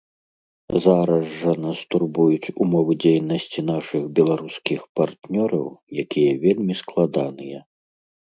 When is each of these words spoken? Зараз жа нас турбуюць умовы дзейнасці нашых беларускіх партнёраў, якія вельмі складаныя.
Зараз 0.83 1.25
жа 1.39 1.51
нас 1.65 1.77
турбуюць 1.95 2.53
умовы 2.65 2.93
дзейнасці 3.03 3.59
нашых 3.71 4.03
беларускіх 4.19 4.79
партнёраў, 5.01 5.67
якія 6.05 6.31
вельмі 6.47 6.73
складаныя. 6.81 7.59